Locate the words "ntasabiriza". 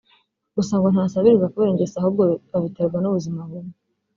0.93-1.51